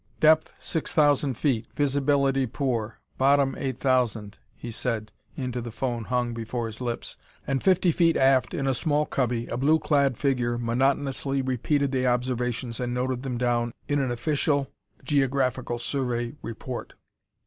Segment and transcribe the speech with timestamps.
[0.19, 1.67] "Depth, six thousand feet.
[1.75, 2.97] Visibility poor.
[3.19, 8.17] Bottom eight thousand," he said into the phone hung before his lips, and fifty feet
[8.17, 13.21] aft, in a small cubby, a blue clad figure monotonously repeated the observations and noted
[13.21, 14.71] them down in an official
[15.05, 16.93] geographical survey report.